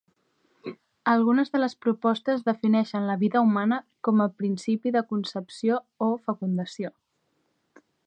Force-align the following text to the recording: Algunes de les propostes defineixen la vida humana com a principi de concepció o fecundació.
Algunes 1.11 1.51
de 1.55 1.61
les 1.61 1.75
propostes 1.87 2.41
defineixen 2.47 3.05
la 3.11 3.19
vida 3.25 3.45
humana 3.49 3.79
com 4.09 4.27
a 4.27 4.29
principi 4.41 4.97
de 4.99 5.07
concepció 5.15 5.81
o 6.11 6.13
fecundació. 6.27 6.97